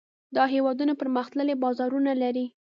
[0.35, 2.45] دا هېوادونه پرمختللي بازارونه لري.